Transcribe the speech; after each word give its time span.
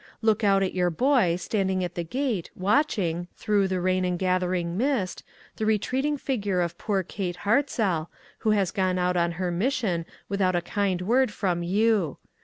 Look 0.23 0.43
out 0.43 0.63
at 0.63 0.73
your 0.73 0.89
boy, 0.89 1.35
standing 1.35 1.83
at 1.83 1.93
the 1.93 2.03
gate, 2.03 2.49
watching, 2.55 3.27
through 3.37 3.67
the 3.67 3.79
rain 3.79 4.03
and 4.03 4.17
gathering 4.17 4.75
mist, 4.75 5.21
the 5.57 5.65
retreating 5.67 6.17
figure 6.17 6.59
of 6.59 6.75
poor 6.79 7.03
Kate 7.03 7.35
Hartzell, 7.45 8.07
who 8.39 8.49
has 8.49 8.71
gone 8.71 8.97
out 8.97 9.15
on 9.15 9.33
her 9.33 9.51
mission 9.51 10.07
without 10.27 10.55
a 10.55 10.61
kind 10.61 11.01
word 11.03 11.29
from 11.31 11.61
you. 11.61 12.17